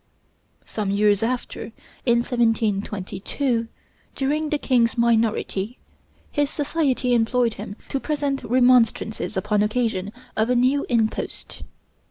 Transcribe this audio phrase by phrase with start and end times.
[0.65, 1.71] Some years after,
[2.07, 3.67] in 1722,
[4.15, 5.77] during the king's minority,
[6.31, 11.61] his society employed him to present remonstrances upon occasion of a new impost.